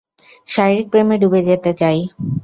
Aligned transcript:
শারীরিক 0.47 0.87
প্রেমে 0.91 1.15
ডুবে 1.21 1.39
যেতে 1.47 1.71
চাই। 1.81 1.97